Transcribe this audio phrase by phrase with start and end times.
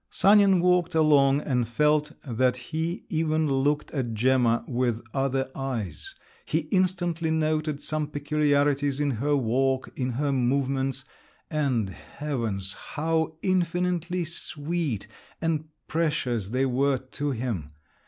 [0.09, 6.61] Sanin walked along, and felt that he even looked at Gemma with other eyes; he
[6.71, 12.73] instantly noted some peculiarities in her walk, in her movements,—and heavens!
[12.95, 15.05] how infinitely sweet
[15.39, 17.69] and precious they were to him!